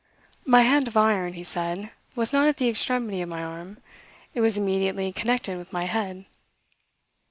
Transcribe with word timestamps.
"My 0.47 0.63
hand 0.63 0.87
of 0.87 0.97
iron," 0.97 1.33
he 1.33 1.43
said, 1.43 1.91
"was 2.15 2.33
not 2.33 2.47
at 2.47 2.57
the 2.57 2.67
extremity 2.67 3.21
of 3.21 3.29
my 3.29 3.43
arm; 3.43 3.77
it 4.33 4.41
was 4.41 4.57
immediately 4.57 5.11
connected 5.11 5.59
with 5.59 5.71
my 5.71 5.83
head." 5.83 6.25